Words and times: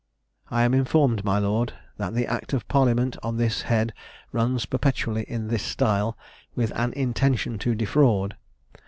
I 0.49 0.63
am 0.63 0.73
informed, 0.73 1.23
my 1.23 1.37
lords, 1.37 1.73
that 1.97 2.15
the 2.15 2.25
act 2.25 2.53
of 2.53 2.67
parliament 2.67 3.17
on 3.21 3.37
this 3.37 3.61
head 3.61 3.93
runs 4.31 4.65
perpetually 4.65 5.25
in 5.27 5.47
this 5.49 5.61
style, 5.61 6.17
with 6.55 6.71
an 6.75 6.91
intention 6.93 7.59
to 7.59 7.75
defraud. 7.75 8.35